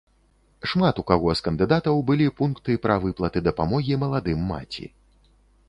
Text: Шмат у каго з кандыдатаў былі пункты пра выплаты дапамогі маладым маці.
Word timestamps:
Шмат 0.69 1.01
у 1.01 1.03
каго 1.11 1.29
з 1.39 1.43
кандыдатаў 1.47 2.01
былі 2.09 2.31
пункты 2.41 2.77
пра 2.87 2.97
выплаты 3.05 3.45
дапамогі 3.51 4.01
маладым 4.07 4.39
маці. 4.51 4.85